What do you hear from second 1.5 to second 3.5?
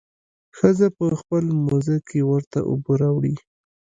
موزه کښې ورته اوبه راوړي.